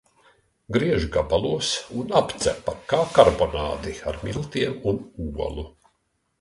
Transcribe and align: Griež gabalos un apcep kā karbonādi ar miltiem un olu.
Griež 0.77 1.03
gabalos 1.15 1.69
un 1.99 2.15
apcep 2.21 2.73
kā 2.95 3.03
karbonādi 3.19 3.97
ar 4.13 4.21
miltiem 4.27 4.85
un 4.95 5.01
olu. 5.49 5.71